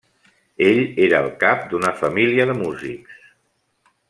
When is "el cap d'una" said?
1.25-1.93